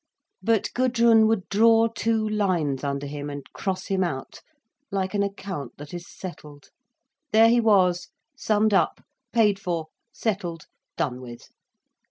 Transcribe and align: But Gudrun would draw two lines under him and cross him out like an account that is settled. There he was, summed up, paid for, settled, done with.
But 0.41 0.69
Gudrun 0.73 1.27
would 1.27 1.47
draw 1.47 1.87
two 1.87 2.27
lines 2.27 2.83
under 2.83 3.05
him 3.05 3.29
and 3.29 3.45
cross 3.53 3.85
him 3.85 4.03
out 4.03 4.41
like 4.89 5.13
an 5.13 5.21
account 5.21 5.77
that 5.77 5.93
is 5.93 6.07
settled. 6.09 6.69
There 7.31 7.49
he 7.49 7.61
was, 7.61 8.07
summed 8.35 8.73
up, 8.73 9.03
paid 9.31 9.59
for, 9.59 9.89
settled, 10.11 10.65
done 10.97 11.21
with. 11.21 11.49